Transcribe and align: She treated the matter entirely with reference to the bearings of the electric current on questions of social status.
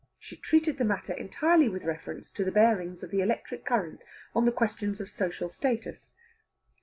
She 0.17 0.35
treated 0.35 0.79
the 0.79 0.83
matter 0.83 1.13
entirely 1.13 1.69
with 1.69 1.83
reference 1.83 2.31
to 2.31 2.43
the 2.43 2.51
bearings 2.51 3.03
of 3.03 3.11
the 3.11 3.21
electric 3.21 3.63
current 3.65 4.03
on 4.33 4.51
questions 4.51 4.99
of 4.99 5.11
social 5.11 5.47
status. 5.47 6.15